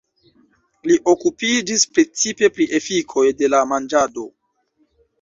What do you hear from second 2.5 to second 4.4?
pri efikoj de la manĝado.